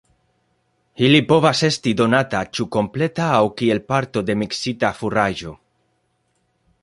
[1.07, 5.57] Ili povas esti donata ĉu kompleta aŭ kiel parto de miksita furaĝo.